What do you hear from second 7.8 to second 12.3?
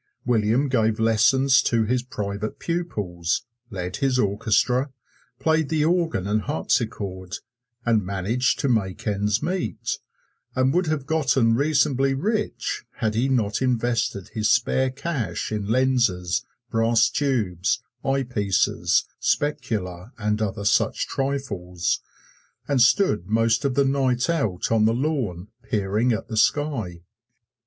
and managed to make ends meet, and would have gotten reasonably